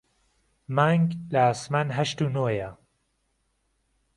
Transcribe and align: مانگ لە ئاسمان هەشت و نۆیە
مانگ 0.75 1.07
لە 1.33 1.39
ئاسمان 1.47 1.87
هەشت 1.97 2.17
و 2.23 2.25
نۆیە 2.35 2.69